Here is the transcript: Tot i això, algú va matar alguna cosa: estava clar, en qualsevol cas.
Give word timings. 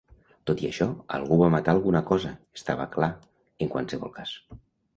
Tot 0.51 0.61
i 0.63 0.67
això, 0.69 0.87
algú 1.17 1.37
va 1.41 1.49
matar 1.57 1.75
alguna 1.75 2.03
cosa: 2.09 2.33
estava 2.61 2.89
clar, 2.99 3.13
en 3.67 3.73
qualsevol 3.77 4.15
cas. 4.21 4.37